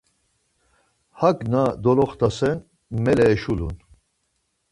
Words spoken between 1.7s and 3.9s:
doloxtase, mele eşulun